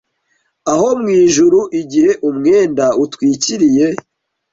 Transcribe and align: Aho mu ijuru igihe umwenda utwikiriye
Aho 0.71 0.87
mu 1.01 1.09
ijuru 1.23 1.59
igihe 1.81 2.11
umwenda 2.29 2.85
utwikiriye 3.03 3.85